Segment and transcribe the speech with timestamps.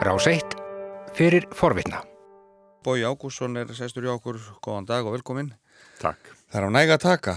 [0.00, 0.40] Rás 1
[1.12, 1.98] fyrir forvitna.
[2.80, 5.50] Bói Ágússon er sestur í okkur, góðan dag og velkomin.
[6.00, 6.30] Takk.
[6.48, 7.34] Það er á næga að taka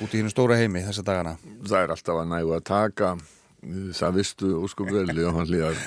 [0.00, 1.34] út í hennu stóra heimi þessa dagana.
[1.60, 3.10] Það er alltaf að nægu að taka,
[3.98, 5.82] það vistu óskum vel, Jóhann Líðar.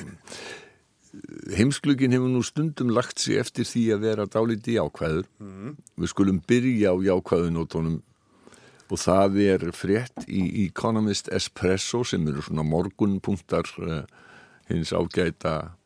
[1.57, 5.25] Heimsklugin hefur nú stundum lagt sig eftir því að vera dálítið jákvæður.
[5.41, 5.73] Mm.
[5.97, 7.97] Við skulum byrja á jákvæðunótonum
[8.85, 14.01] og það er frétt í Economist Espresso sem eru svona morgunpunktar uh,
[14.69, 15.78] hins ágæta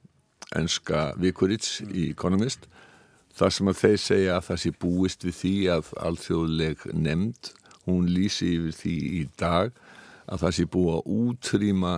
[0.60, 1.92] enska Vikurits mm.
[1.94, 2.68] í Economist
[3.34, 7.52] þar sem að þeir segja að það sé búist við því að alþjóðleg nefnd,
[7.88, 9.74] hún lýsi yfir því í dag
[10.30, 11.96] að það sé búið að útrýma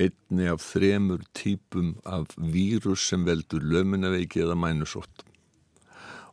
[0.00, 5.26] einni af þremur típum af vírus sem veldur lömunaveiki eða mænusótt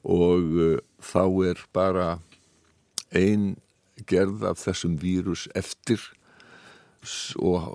[0.07, 2.09] og uh, þá er bara
[3.11, 3.55] ein
[4.07, 5.99] gerð af þessum vírus eftir
[7.39, 7.73] og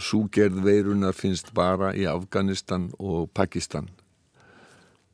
[0.00, 3.90] svo gerð veirunar finnst bara í Afganistan og Pakistan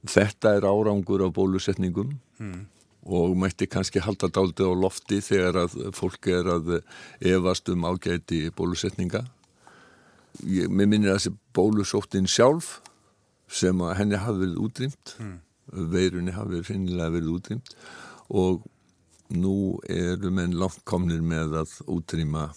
[0.09, 2.63] þetta er árangur af bólusetningum mm.
[3.05, 6.73] og mætti kannski halda dálta á lofti þegar að fólk er að
[7.21, 9.27] evast um ágæti bólusetninga
[10.47, 12.79] Ég, mér minnir að þessi bólusóttin sjálf
[13.51, 15.35] sem að henni hafi verið útrýmt mm.
[15.91, 17.75] veirunni hafi verið finnilega verið útrýmt
[18.31, 18.63] og
[19.35, 22.49] nú eru menn langt komnir með að útrýma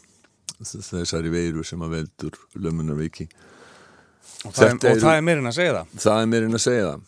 [0.62, 3.28] þessari veiru sem að veldur lömunarviki
[4.46, 5.96] og, það er, og það er meirinn að segja það.
[6.06, 7.06] Það er meirinn að segja það,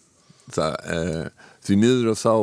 [0.57, 2.35] það eh, því miður og þá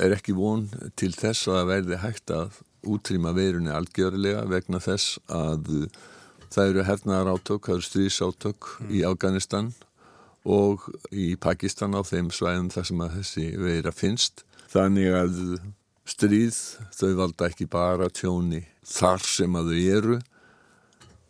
[0.00, 0.66] er ekki von
[0.98, 5.90] til þess að það verði hægt að útrýma veirunni algjörlega vegna þess að
[6.50, 8.92] það eru hernaðar átök, það eru strísátök mm.
[8.96, 9.72] í Afganistan
[10.48, 14.44] og í Pakistan á þeim svæðum þar sem að þessi veira finnst.
[14.72, 15.38] Þannig að
[16.08, 16.56] stríð,
[16.96, 20.20] þau valda ekki bara tjóni þar sem að þau eru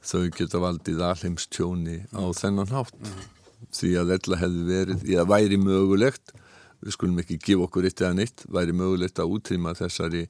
[0.01, 2.37] þau geta valdið alheims tjóni á mm.
[2.39, 3.27] þennan hátt mm.
[3.77, 6.33] því að ella hefði verið, eða væri mögulegt
[6.81, 10.25] við skulum ekki gefa okkur eitt eða neitt væri mögulegt að útrýma þessari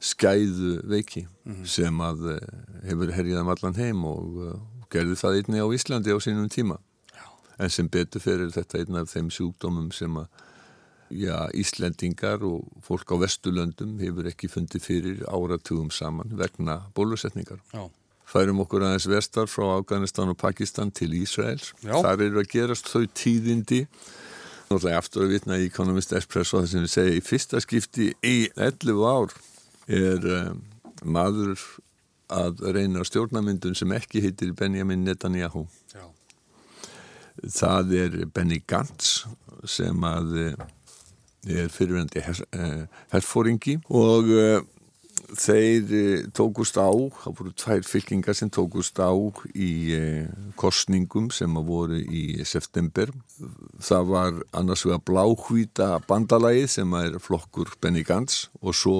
[0.00, 1.64] skæðu veiki mm.
[1.68, 2.52] sem að eh,
[2.90, 4.54] hefur herjað um allan heim og uh,
[4.92, 6.78] gerði það einni á Íslandi á sínum tíma
[7.12, 7.26] Já.
[7.60, 10.28] en sem betur fyrir þetta einn af þeim sjúkdómum sem að
[11.10, 17.60] já, Íslendingar og fólk á Vesturlöndum hefur ekki fundið fyrir áratugum saman vegna bólusetningar.
[17.74, 17.88] Já.
[18.30, 21.72] Færum okkur aðeins vestar frá Afganistan og Pakistan til Ísraels.
[21.82, 21.96] Já.
[21.98, 23.84] Þar eru að gerast þau tíðindi
[24.70, 28.34] Náttúrulega aftur að vitna í Economist Espresso það sem við segja í fyrsta skipti í
[28.54, 29.32] 11 ár
[29.90, 30.60] er um,
[31.02, 31.64] maður
[32.30, 35.64] að reyna stjórnamyndun sem ekki heitir Benjamin Netanyahu.
[35.90, 36.04] Já.
[37.50, 39.24] Það er Benny Gantz
[39.66, 44.30] sem að er fyrirvendi her, eh, herfóringi og
[45.38, 49.12] þeir uh, tókust á, það voru tvær fylkingar sem tókust á
[49.54, 50.28] í uh,
[50.60, 53.12] kostningum sem að voru í september.
[53.80, 58.96] Það var annars vegar bláhvíta bandalagi sem er flokkur Benny Gantz og svo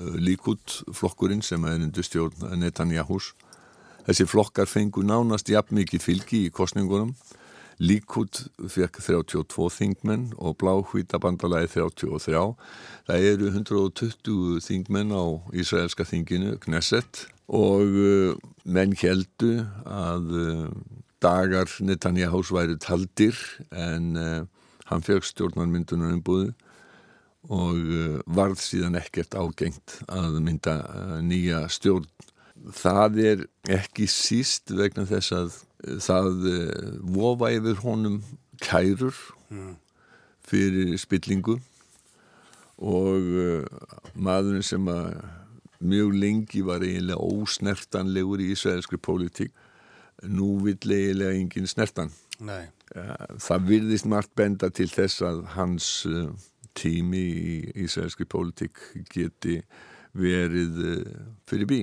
[0.00, 3.32] líkút flokkurinn sem er undir stjórn Netanyahus.
[4.06, 7.12] Þessi flokkar fengu nánast jafn mikið fylgi í kostningunum
[7.80, 12.42] Líkút fekk 32 þingmenn og Bláhvítabandalagi 33.
[13.08, 15.24] Það eru 120 þingmenn á
[15.56, 18.34] Ísraelska þinginu, Knesset, og uh,
[18.68, 20.66] menn heldu að uh,
[21.24, 23.40] dagar Netanyahus væri taldir
[23.72, 24.42] en uh,
[24.92, 26.52] hann fekk stjórnarmyndunar umbúðu
[27.48, 27.78] og
[28.28, 30.74] varð síðan ekkert ágengt að mynda
[31.24, 32.04] nýja stjórn.
[32.60, 35.54] Það er ekki síst vegna þess að
[36.04, 38.20] það eh, vofa yfir honum
[38.60, 39.16] kærur
[39.48, 39.74] mm.
[40.44, 41.58] fyrir spillingu
[42.80, 43.64] og uh,
[44.16, 45.18] maðurinn sem að
[45.84, 49.52] mjög lengi var eiginlega ósnertanlegur í Ísraelskri pólitík
[50.28, 52.68] nú vill eiginlega engin snertan Nei.
[53.40, 55.90] það virðist margt benda til þess að hans
[56.76, 57.54] tími í
[57.84, 58.80] Ísraelskri pólitík
[59.12, 59.60] geti
[60.16, 60.80] verið
[61.48, 61.82] fyrir bí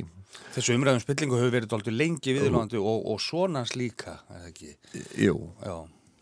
[0.56, 4.72] Þessu umræðum spillingu hefur verið alltaf lengi viðlóðandi og, og sonans líka, eða ekki?
[5.22, 5.36] Jú.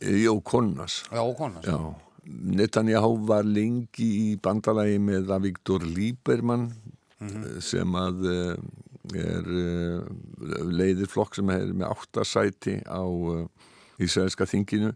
[0.03, 1.03] Jú, konas.
[1.07, 1.67] Já, konas.
[1.69, 1.77] Já,
[2.25, 6.67] Netanyahu var lengi í bandalagi með að Viktor Líbermann
[7.19, 7.61] mm -hmm.
[7.61, 13.05] sem að eh, er eh, leiðir flokk sem er með áttasæti á
[14.01, 14.91] Ísraelska þinginu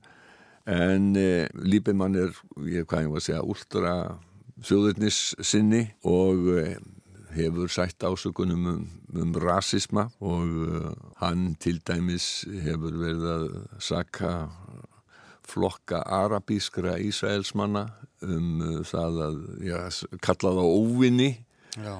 [0.66, 1.14] en
[1.54, 2.34] Líbermann er,
[2.66, 3.94] ég hvað ég var að segja, últra
[4.62, 6.50] þjóðurnis sinni og
[7.36, 8.86] hefur sætt ásökunum um,
[9.16, 10.92] um rasisma og uh,
[11.22, 13.48] hann til dæmis hefur verið að
[13.80, 14.32] saka
[15.50, 17.88] flokka arabískra Ísraelsmanna
[18.26, 19.80] um uh, það að já,
[20.22, 21.30] kalla það óvinni
[21.78, 21.96] Já.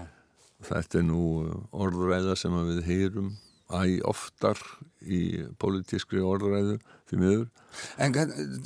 [0.66, 1.24] þetta er nú
[1.72, 3.34] orðræða sem við heyrum
[3.70, 4.58] æg oftar
[5.06, 6.80] í pólitískri orðræðu
[7.10, 7.48] því miður.
[8.02, 8.16] En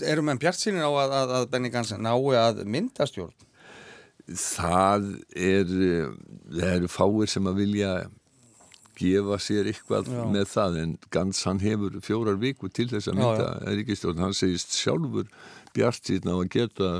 [0.08, 3.36] erum við bjart sínir á að, að, að Benny Gantz nái að myndastjórn?
[4.28, 5.72] Það er,
[6.48, 7.94] það eru fáir sem að vilja
[8.98, 10.22] gefa sér eitthvað já.
[10.30, 13.48] með það en Gantz hann hefur fjórar viku til þess að mynda
[13.80, 15.28] ríkistjórn, hann segist sjálfur
[15.74, 16.92] bjart síðan á að geta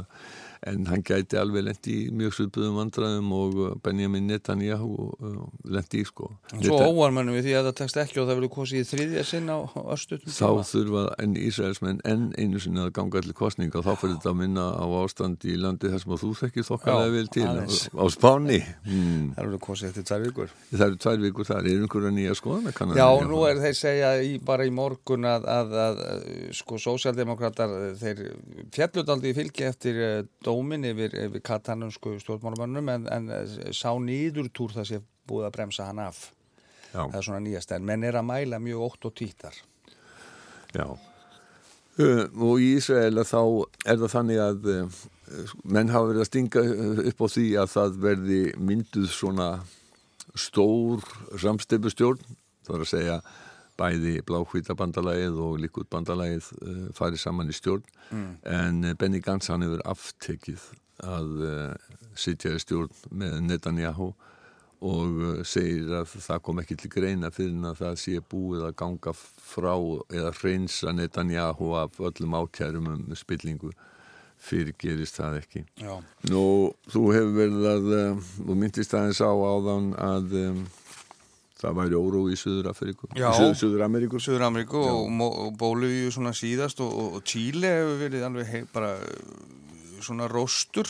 [0.70, 5.40] en hann gæti alveg lendi í mjög svipuðum vandraðum og uh, Benjamin Netanyahu uh,
[5.70, 6.30] lendi í sko.
[6.54, 9.26] En svo óvarmannum við því að það tekst ekki og það vilja kosið í þriðja
[9.30, 9.58] sinn á
[9.96, 14.16] östutum Þá þurfa enn Ísraelsmenn enn einu sinni að ganga allir kostninga og þá fyrir
[14.18, 17.48] þetta að minna á ástand í landi þar sem að þú þekkir þokkalega vel til
[17.50, 18.62] á, á Spáni.
[18.88, 19.28] Hmm.
[19.36, 20.56] Það eru kosið eftir tvær vikur.
[20.72, 24.38] Það eru tvær vikur þar, er einhverja nýja skoðan Já, nú er þeir segja í,
[24.44, 26.02] bara í morgun að, að, að
[26.56, 26.80] sko
[30.54, 35.90] dómin yfir, yfir katanumsku stjórnmálumannum en, en eh, sá nýðurtúr það sé búið að bremsa
[35.90, 36.30] hann af.
[36.94, 37.08] Já.
[37.08, 39.58] það er svona nýjast en menn er að mæla mjög ótt og tvítar
[40.74, 40.86] Já.
[41.94, 43.42] Uh, og í Ísraela þá
[43.86, 45.00] er það þannig að uh,
[45.76, 46.64] menn hafa verið að stinga
[47.12, 49.50] upp á því að það verði mynduð svona
[50.34, 51.06] stór
[51.42, 53.18] samstefustjórn það var að segja
[53.80, 58.30] bæði bláhvítabandalagið og líkutbandalagið uh, farið saman í stjórn mm.
[58.50, 60.68] en Benny Gantz hann hefur aftekið
[61.04, 64.12] að uh, sitja í stjórn með Netanyahu
[64.84, 68.78] og uh, segir að það kom ekki til greina fyrir að það sé búið að
[68.84, 69.74] ganga frá
[70.12, 73.74] eða hreinsa Netanyahu af öllum ákjærum um spillingu
[74.44, 75.94] fyrir gerist það ekki Já.
[76.32, 76.46] Nú,
[76.92, 77.92] þú hefur verið að
[78.44, 80.64] og myndist aðeins á áðan að um,
[81.64, 83.10] það væri óró í Suður-Ameríku.
[83.60, 88.94] Suður-Ameríku Suður og, og Bólivíu svona síðast og, og Tíli hefur verið alveg hei, bara
[90.04, 90.90] svona róstur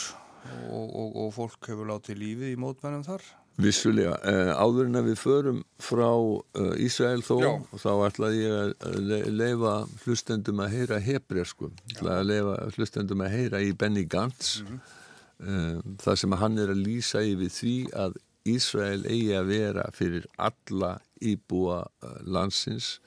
[0.73, 3.25] og, og fólk hefur látið lífið í mótmennum þar.
[3.61, 7.51] Vissulega, eh, áður en að við förum frá uh, Ísrael þó Já.
[7.83, 9.73] þá ætlaði ég að le leifa
[10.07, 14.63] hlustendum að heyra hebresku ætlaði að leifa hlustendum að heyra í Benny Gantz.
[14.63, 15.97] Mm -hmm.
[16.01, 18.17] það sem hann er að lýsa yfir því að
[18.49, 22.97] Ísrael eigi að vera fyrir alla íbúa uh, landsins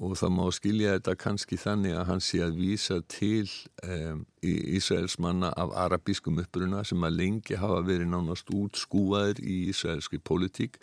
[0.00, 3.48] og það má skilja þetta kannski þannig að hann sé að vísa til
[3.84, 10.22] um, Ísraels manna af arabískum uppruna sem að lengi hafa verið nánast útskúaður í ísraelski
[10.24, 10.78] politík.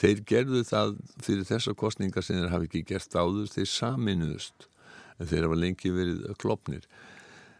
[0.00, 4.68] Þeir gerðu það fyrir þessa kostningar sem þeir hafi ekki gert áður, þeir saminuðust
[5.18, 6.88] en þeir hafa lengi verið klopnir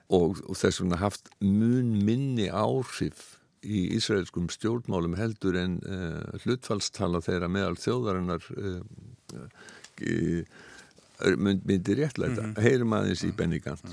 [0.08, 7.21] og, og þess vegna haft mun minni áhrif í Ísraelskum stjórnmálum heldur en uh, hlutfallstala
[7.21, 8.79] þeirra meðal þjóðarinnar uh,
[10.01, 10.61] uh,
[11.37, 12.41] myndi réttlæta.
[12.41, 12.61] Mm -hmm.
[12.61, 13.85] Heyrum aðeins í Benny Gant.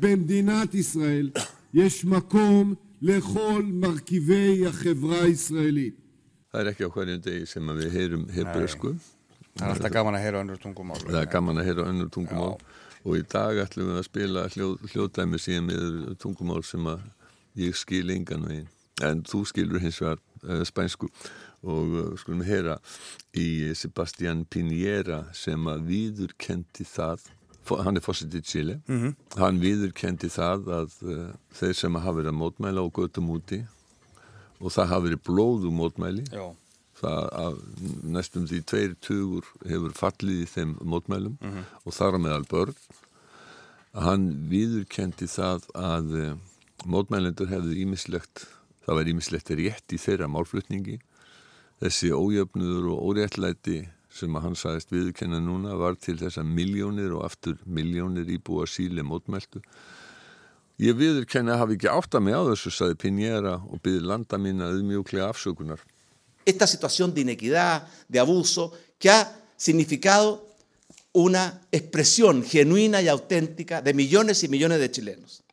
[0.00, 1.30] במדינת ישראל
[1.74, 5.96] יש מקום לכל מרכיבי החברה הישראלית.
[6.52, 8.94] Það er ekki á hverjum degi sem við heyrum hebresku.
[9.58, 11.02] Það er alltaf gaman að heyra önnur tungumál.
[11.04, 12.64] Það er gaman að heyra önnur tungumál Já.
[13.04, 17.04] og í dag ætlum við að spila hljóð, hljóðdæmi síðan með tungumál sem að
[17.60, 18.70] ég skil engan veginn
[19.01, 21.09] en þú skilur hins vegar uh, spænsku
[21.63, 22.77] og uh, skulum heyra
[23.37, 27.29] í Sebastián Piñera sem að viðurkendi það
[27.79, 29.13] hann er fósitt í Chile mm -hmm.
[29.39, 33.63] hann viðurkendi það að uh, þeir sem hafa verið að mótmæla og götu múti
[34.59, 36.55] og það hafa verið blóðu mótmæli Já.
[37.01, 37.55] það að
[38.03, 41.63] næstum því tveir tugur hefur fallið í þeim mótmælum mm -hmm.
[41.85, 42.75] og þar meðal börn
[43.93, 46.37] hann viðurkendi það að
[46.85, 48.47] mótmælendur hefðu ímislegt
[48.83, 50.99] Það var ímislegt rétt í þeirra málflutningi.
[51.83, 53.81] Þessi ójöfnuður og óréttlæti
[54.13, 59.03] sem að hann sagðist viðkenna núna var til þessa miljónir og aftur miljónir íbúa síli
[59.05, 59.63] mótmæltu.
[60.81, 64.61] Ég viðkenna hafi ekki átt að mig á þessu, saði Pinjera og byði landa mín
[64.65, 65.81] að umjúklega afsökunar.
[66.45, 70.43] Esta situación de inequidad, de abuso, que ha significado
[71.13, 75.43] una expresión genuina y auténtica de millones y millones de chilenos.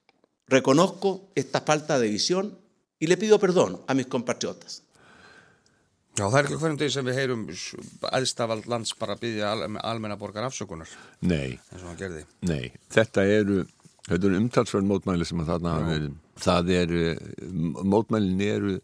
[0.48, 2.58] Reconozco esta falta de visión
[3.00, 4.82] y le pido perdón a mis compatriotas.
[6.18, 7.44] Já, það er ekki hverjum degi sem við heyrum
[8.10, 10.90] aðstafald lands bara að byggja al, almenna borgar afsökunar.
[11.22, 11.56] Nei.
[11.70, 12.24] eins og hann gerði.
[12.50, 13.62] Nei, þetta eru,
[14.08, 16.18] þetta eru umtalsverð mótmæli sem að þarna hafa verið.
[16.40, 17.00] Það eru,
[17.94, 18.76] mótmælin eru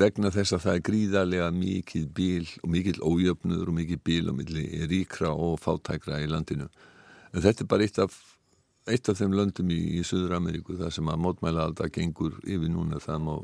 [0.00, 4.38] vegna þess að það er gríðarlega mikið bíl og mikið ójöfnur og mikið bíl og
[4.40, 6.70] mikið ríkra og fátækra í landinu.
[7.32, 8.16] En þetta er bara eitt af
[8.90, 12.72] eitt af þeim löndum í, í Suður Ameríku það sem að mótmæla alltaf gengur yfir
[12.72, 13.34] núna það má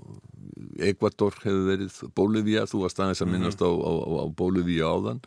[0.89, 3.93] Ekvator hefur verið, Bólivía þú varst aðeins að minnast á, á,
[4.23, 5.23] á Bólivía áðan.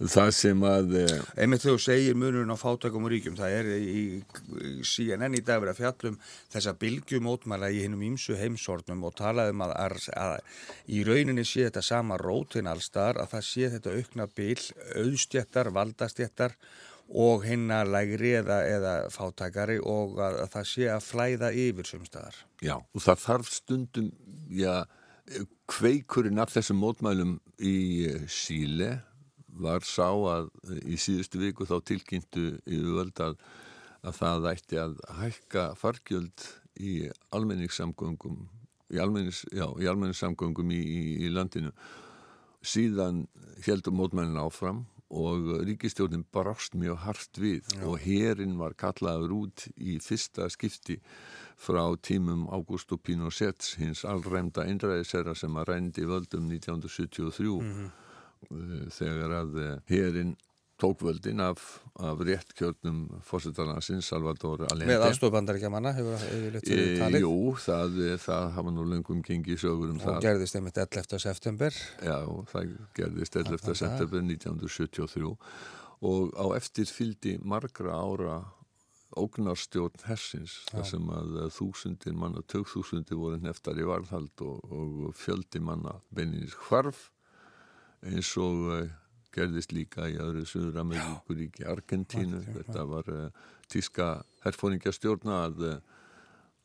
[0.00, 3.66] Það sem að eh, Einmitt þegar þú segir munurinn á fátækum og ríkjum, það er
[3.74, 6.16] í, í CNN í dag verið að fjallum
[6.54, 11.84] þessa bylgjumótmæla í hinnum ímsu heimsornum og talaðum að, að, að í rauninni sé þetta
[11.84, 14.64] sama rótin allstar, að það sé þetta aukna byll,
[15.02, 16.56] auðstjættar, valdastjættar
[17.10, 22.36] og hinna lægri eða, eða fátækari og að, að það sé að flæða yfir sumstaðar.
[22.62, 24.10] Já, og það þarf stundum,
[24.54, 24.74] já,
[25.70, 27.76] kveikurinn af þessum mótmælum í
[28.10, 29.00] eh, Síle
[29.60, 33.36] var sá að eh, í síðustu viku þá tilkynntu yfirvöld að,
[34.06, 36.46] að það ætti að hækka fargjöld
[36.80, 36.94] í
[37.34, 38.38] almenningssamgöngum
[38.90, 41.74] í, almenningssamgöngum í, í, í landinu
[42.62, 43.24] síðan
[43.66, 47.82] heldur mótmælinn áfram og ríkistjórnin brást mjög hart við já.
[47.86, 51.00] og herin var kallaður út í fyrsta skipti
[51.58, 58.90] frá tímum Augusto Pinochet hins allræmda einræðisera sem að rændi völdum 1973 mm -hmm.
[58.90, 60.36] þegar að herin
[60.80, 61.64] tók völdin af,
[62.00, 67.26] af réttkjörnum fórsettarnarsins Salvador Allende með aðstofbandaríkja manna hefur það e, talið?
[67.26, 67.34] Jú,
[67.64, 71.20] það, það hafa nú lengum gengið sögur um og það og gerðist einmitt 11.
[71.26, 72.16] september Já,
[72.52, 73.76] það gerðist 11.
[73.82, 75.34] september 1973
[76.10, 78.40] og á eftir fyldi margra ára
[79.18, 85.62] ógnarstjórn hersins þar sem að þúsundir manna, tökþúsundir voru neftar í varðhald og, og fjöldi
[85.62, 87.08] manna beininir hvarf
[88.06, 88.92] eins og uh,
[89.34, 94.10] gerðist líka í öðru Suður Ameríkuríki Argentínu, þetta var uh, tíska
[94.44, 95.64] herfóringja stjórna að,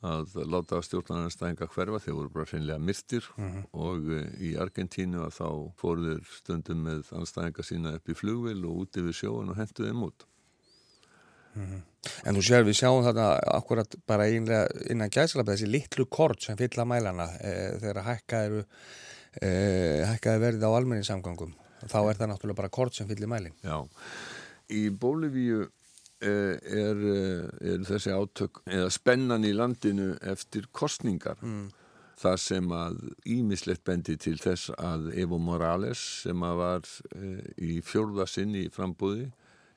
[0.06, 3.66] að láta stjórnarnarstæðinga hverfa, þeir voru bara hreinlega myrtir uh -huh.
[3.74, 5.50] og í Argentínu að þá
[5.82, 10.08] fóruður stundum með anstæðinga sína upp í flugvil og út yfir sjóun og henduði þeim
[10.10, 10.28] út.
[11.56, 11.84] Mm -hmm.
[12.26, 16.58] En þú sér við sjáum þarna akkurat bara einlega innan gæðsalabæð þessi litlu kort sem
[16.58, 18.64] fylla mælana e, þegar hækkaðu
[19.42, 19.50] e,
[20.12, 23.78] hækkaðu verið á almenningssamgangum þá er það náttúrulega bara kort sem fyllir mælin Já,
[24.74, 27.02] í Bólivíu e, er,
[27.62, 31.68] er þessi átök eða spennan í landinu eftir kostningar mm.
[32.22, 33.00] það sem að
[33.38, 36.94] ímislegt bendi til þess að Evo Morales sem að var
[37.58, 39.30] í fjórða sinn í frambúði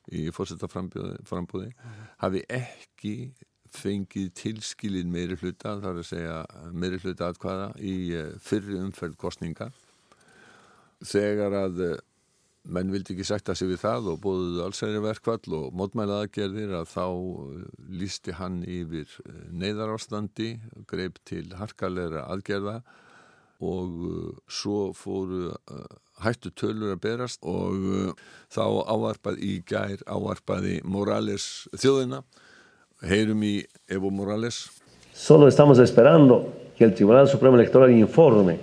[0.09, 3.15] í fórsetaframbúði mm hafi ekki
[3.75, 6.39] fengið tilskilin meiri hluta þar að segja
[6.73, 9.71] meiri hluta aðkvaða í eh, fyrri umferð kostninga
[11.05, 11.97] þegar að eh,
[12.69, 16.75] menn vildi ekki sagt að sig við það og bóðuðu allsæri verkvall og mótmæla aðgerðir
[16.81, 17.67] að þá eh,
[18.01, 19.19] lísti hann yfir
[19.53, 20.55] neyðarástandi
[20.91, 22.81] greip til harkalega aðgerða
[23.59, 25.49] og svo fóru
[26.23, 28.13] hættu tölur að berast og
[28.55, 32.21] þá áarpað í gær áarpaði Morales þjóðina.
[33.03, 33.55] Heyrum í
[33.91, 34.69] Evo Morales.
[35.13, 38.59] Solo estamos esperando que el Tribunal Supremo Electoral informe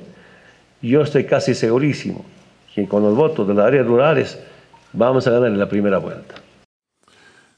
[0.86, 2.26] yo estoy casi segurísimo
[2.74, 4.40] que con los votos de las áreas rurales
[4.94, 6.36] vamos a ganar en la primera vuelta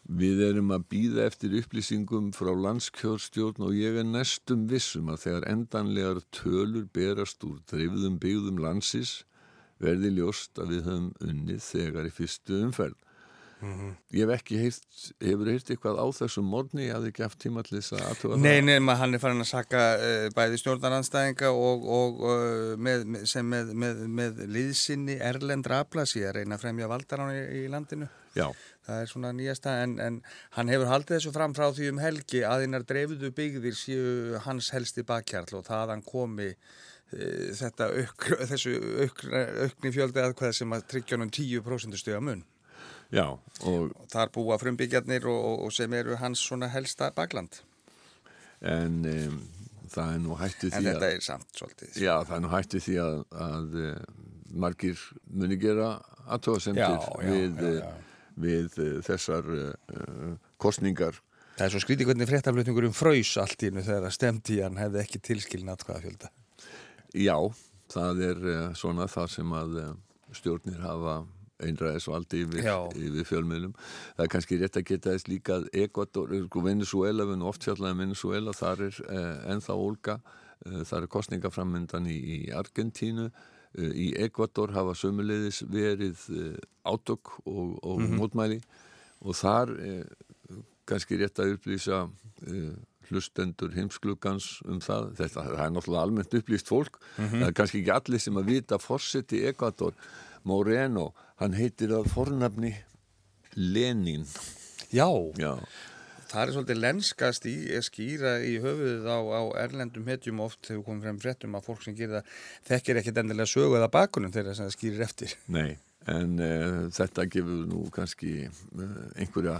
[0.07, 5.47] Við erum að býða eftir upplýsingum frá landskjórstjórn og ég er næstum vissum að þegar
[5.51, 9.25] endanlegar tölur berast úr dreifðum byggðum landsis
[9.83, 12.95] verði ljóst að við höfum unnið þegar í fyrstu umferð.
[13.61, 13.93] Mm -hmm.
[14.13, 14.83] Ég hef ekki heilt,
[15.21, 18.37] hefur heilt eitthvað á þessum morni að þið geft tíma til þess að aðtöða?
[18.37, 23.25] Nei, nefnum að hann er farin að saka uh, bæði stjórnaranstæðinga og, og uh, með,
[23.25, 27.63] sem með, með, með liðsynni Erlend Raplas ég er reyna að fremja valdar á í,
[27.63, 28.09] í landinu.
[28.35, 28.51] Já.
[28.85, 30.21] Það er svona nýjasta en, en
[30.55, 34.69] hann hefur haldið þessu fram frá því um helgi að einar dreifuðu byggðir séu hans
[34.71, 36.53] helsti bakkjarl og það hann komi
[37.15, 38.73] Eh, þetta auk, þessu
[39.05, 39.21] auk,
[39.63, 42.41] aukni fjöldi aðkvæð sem að tryggja hann 10% stuða mun
[43.13, 47.61] Já, og, og þar búa frumbyggjarnir og, og sem eru hans svona helsta bakland.
[48.67, 49.37] En um,
[49.91, 52.51] það er nú hættið því að en þetta er samt svolítið já það er nú
[52.51, 53.93] hættið því að, að uh,
[54.63, 55.05] margir
[55.41, 55.91] muni gera
[56.27, 57.87] aðtóðasendir við, já.
[58.47, 61.21] við uh, þessar uh, kostningar
[61.57, 64.77] Það er svo skrítið hvernig fréttaflutningur um fröys allt í hennu þegar að stemdi hann
[64.77, 66.33] hefði ekki tilskilin aðkvæða fjölda
[67.17, 67.37] Já,
[67.93, 69.89] það er uh, svona það sem að uh,
[70.37, 71.21] stjórnir hafa
[71.63, 73.75] einræðisvaldi yfir, yfir fjölmiðlum.
[74.17, 77.67] Það er kannski rétt að geta þess líka að Ecuador, sko Venezuela, við erum oft
[77.67, 80.17] fjallega Venezuela, þar er uh, ennþá Olga,
[80.89, 83.29] þar er kostningaframöndan í, í Argentínu,
[83.77, 86.21] í Ecuador hafa sömulegðis verið
[86.87, 88.17] átök og, og mm -hmm.
[88.17, 88.61] mótmæli
[89.21, 89.73] og þar
[90.87, 92.07] kannski rétt að upplýsa
[93.11, 97.39] hlustendur heimsklugans um það þetta það er náttúrulega almennt upplýst fólk mm -hmm.
[97.39, 99.93] það er kannski ekki allir sem að vita fórseti Ekvator,
[100.43, 102.73] Moreno hann heitir að fornafni
[103.57, 104.25] Lenin.
[104.93, 105.57] Já, Já.
[106.29, 111.07] það er svolítið lenskast í skýra í höfuðið á, á erlendum hetjum oft hefur komið
[111.07, 112.39] frem fréttum að fólk sem gerir það
[112.69, 115.35] þekkir ekkert endilega söguða bakunum þegar það skýrir eftir.
[115.49, 115.77] Nei
[116.07, 119.57] en uh, þetta gefur nú kannski uh, einhverja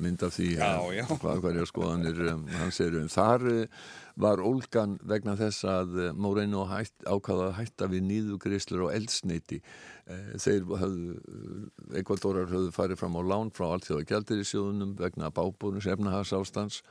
[0.00, 1.04] mynd af því Já, já.
[1.10, 3.02] hvað hverja skoðanir um, hans eru.
[3.02, 3.82] En þar uh,
[4.22, 9.62] var Olgan vegna þess að Moreno hætt, ákvaða að hætta við nýðugreislur og eldsneiti
[10.42, 11.14] þeir höfðu
[11.96, 16.82] Ekvadorar höfðu farið fram á lán frá allþjóða gjaldirisjóðunum vegna bábúrnus efnahagsástans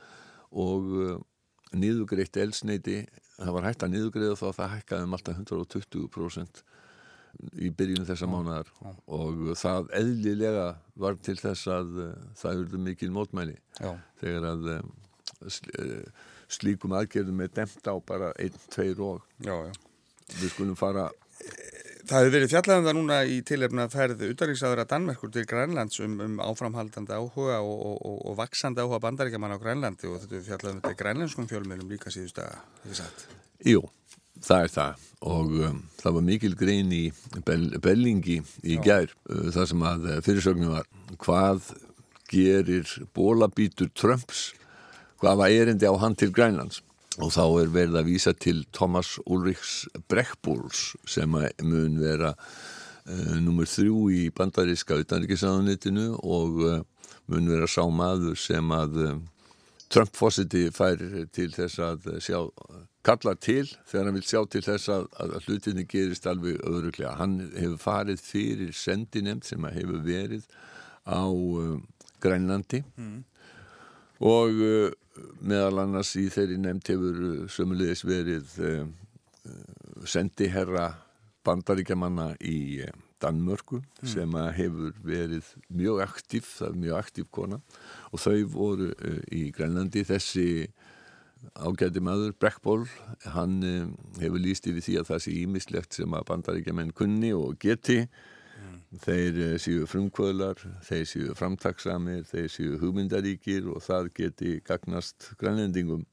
[0.50, 1.22] og
[1.76, 3.04] nýðugreitt eldsneiti
[3.38, 6.62] það var hægt að nýðugreiða þá það hækkaði um alltaf 120%
[7.56, 8.72] í byrjunum þessa mánuðar
[9.06, 10.66] og það eðlilega
[11.04, 13.94] var til þess að uh, það eruðu mikil mótmæli Já.
[14.22, 14.68] þegar að
[15.50, 19.72] sl uh, slíkum aðgerðum er demt á bara einn, tveir og Já, já.
[20.36, 21.08] við skulum fara
[22.02, 26.16] Það hefur verið fjallað um það núna í tilefna ferð utanríksaðara Danmerkur til Grænlands um,
[26.24, 30.48] um áframhaldandi áhuga og, og, og, og vaksandi áhuga bandaríkjaman á Grænlandi og þetta hefur
[30.48, 33.24] fjallað um þetta í grænlenskum fjölmjölum líka síðust að þið satt.
[33.70, 33.84] Jú,
[34.44, 35.08] það er það.
[35.32, 37.04] Og um, það var mikil grein í
[37.46, 40.88] Bell Bellingi í gær uh, það sem að fyrirsögnum var
[41.22, 41.72] hvað
[42.32, 44.52] gerir bólabítur Trumps?
[45.22, 46.82] Hvað var erindi á hann til Grænlands?
[47.20, 53.68] Og þá er verið að vísa til Thomas Ulrichs Breckbúls sem mun vera uh, nummer
[53.68, 56.80] þrjú í bandaríska utanrikiðsáðunitinu og uh,
[57.30, 59.12] mun vera sá maður sem að uh,
[59.92, 61.04] Trump fósiti fær
[61.36, 62.40] til þess að sjá,
[63.02, 67.16] kallar til þegar hann vil sjá til þess að, að hlutinni gerist alveg öðruglega.
[67.18, 70.46] Hann hefur farið fyrir sendinemt sem hefur verið
[71.02, 71.78] á uh,
[72.22, 72.84] Grænlandi.
[74.22, 74.90] Og uh,
[75.42, 78.84] meðal annars í þeirri nefnd hefur uh, sömulegis verið uh,
[79.50, 80.92] uh, sendiherra
[81.42, 82.92] bandaríkjamanna í uh,
[83.22, 87.58] Danmörku sem að hefur verið mjög aktív, það er mjög aktív kona.
[88.10, 90.02] Og þau voru uh, í Grænlandi.
[90.06, 90.46] Þessi
[91.58, 92.84] ágæti maður, Breckból
[93.34, 93.88] hann uh,
[94.20, 98.04] hefur líst yfir því að það sé ímislegt sem að bandaríkjamenn kunni og geti.
[99.02, 106.06] Þeir uh, séu frumkvöðlar þeir séu framtaksamir þeir séu hugmyndaríkir og það geti gagnast grænlendingum.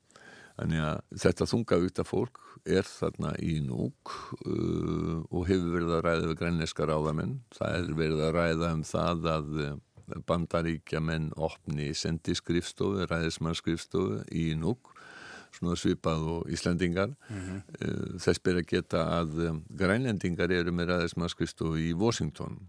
[0.59, 4.11] Þannig að þetta þungavíkta fólk er þarna í núk
[4.43, 7.37] uh, og hefur verið að ræða við grænneska ráðamenn.
[7.55, 9.53] Það er verið að ræða um það að
[10.25, 14.89] bandaríkja menn opni sendiskrifstofu, ræðismannskrifstofu í núk
[15.57, 17.61] svipað og Íslandingar mm
[18.19, 22.59] þess ber að geta að um, grænlendingar eru með ræðismannskrifstofu í Washington.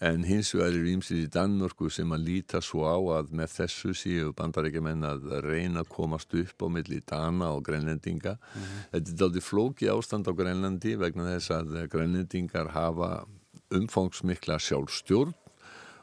[0.00, 3.92] En hins vegar eru ímsið í Danmörku sem að líta svo á að með þessu
[3.92, 8.38] séu bandarækjumenn að reyna að komast upp á milli Dana og grænlendinga.
[8.94, 13.10] Þetta er aldrei flóki ástand á Grænlandi vegna þess að grænlendingar hafa
[13.76, 15.36] umfangsmikla sjálfstjórn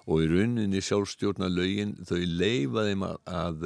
[0.08, 3.66] og í rauninni sjálfstjórna lögin þau leifa þeim að, að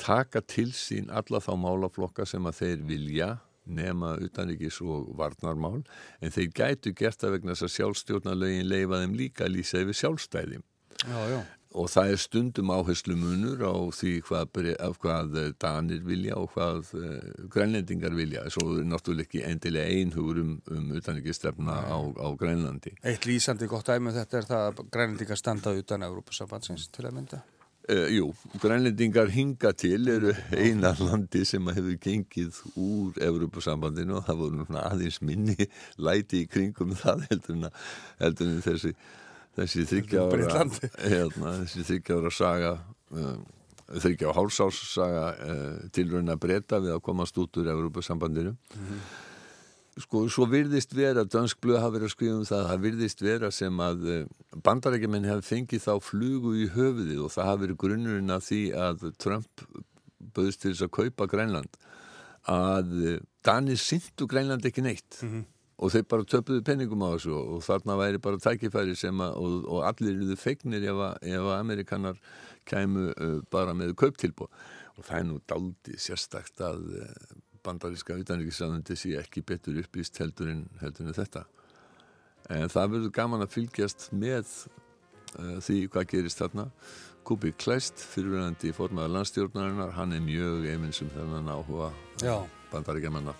[0.00, 3.30] taka til sín alla þá málaflokka sem að þeir vilja
[3.66, 5.82] nema utanríkis og varnarmál
[6.20, 9.98] en þeir gætu gert það vegna þess að sjálfstjórnarlögin leifa þeim líka að lýsa yfir
[10.00, 10.62] sjálfstæði
[11.02, 11.38] Já, já.
[11.78, 16.52] og það er stundum áherslu munur á því hvað, af hvað eh, Danir vilja og
[16.54, 22.28] hvað uh, grænlendingar vilja svo er náttúrulega ekki endilega einhugur um, um utanríkistefna á, á
[22.38, 27.06] Grænlandi Eitt lýsandi gott dæmi um þetta er það að grænlendingar standa utan Európa-sambandsins til
[27.08, 27.42] að mynda.
[27.90, 28.28] Uh, jú,
[28.62, 35.18] grænlendingar hinga til eru eina landi sem hefur gengið úr Evropasambandinu og það voru aðeins
[35.18, 35.66] minni
[35.98, 37.66] læti í kringum það heldur en,
[38.22, 38.92] heldur en þessi
[39.58, 40.92] þessi þryggja ára Breitlandi.
[41.02, 42.72] hérna, þessi þryggja ára saga
[43.10, 43.42] um,
[43.92, 48.54] þryggja á hálsás saga uh, tilraun að breyta við að komast út úr Evropasambandinu
[50.00, 53.50] sko, svo virðist vera dönsk blöð hafa verið að skrifa um það það virðist vera
[53.52, 54.04] sem að
[54.64, 59.08] bandarækjumenn hefði fengið þá flugu í höfuðið og það hafi verið grunnurinn að því að
[59.22, 59.66] Trump
[60.36, 61.80] bauðst til þess að kaupa Grænland
[62.50, 65.20] að eh, Danir syndu Grænland ekki neitt
[65.82, 69.56] og þeir bara töpuðu penningum á þessu og þarna væri bara tækifæri sem að og,
[69.66, 72.20] og allir eruðu fegnir ef að, ef að Amerikanar
[72.70, 74.50] kæmu uh, bara með kauptilbúð
[74.92, 76.84] og það er nú daldið sérstakt að
[77.64, 81.46] bandaríska utanríkisræðandi sé ekki betur uppvíst heldur en, heldur en þetta
[82.50, 84.50] en það verður gaman að fylgjast með
[85.38, 86.68] uh, því hvað gerist þarna
[87.22, 92.34] Kubi Kleist, fyrirverandi formaður landstjórnarinnar, hann er mjög eiminsum þennan áhuga Já.
[92.72, 93.34] bandaríkjamanna.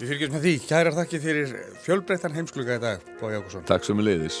[0.00, 0.54] Við fylgjum með því.
[0.66, 1.52] Kærar þakki fyrir
[1.84, 3.66] fjölbreyttan heimskluga í dag, Bói Jákusson.
[3.70, 4.40] Takk sem er leiðis.